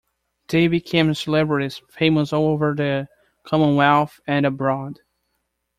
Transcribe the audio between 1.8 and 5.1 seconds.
famous all over the Commonwealth and abroad.